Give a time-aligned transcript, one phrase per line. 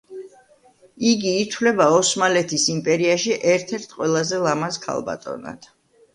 [1.09, 5.71] იგი ითვლება ოსმალეთის იმპერიაში ერთ-ერთ ყველაზე ლამაზ ქალბატონად.